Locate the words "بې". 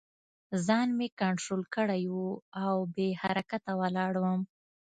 2.93-3.09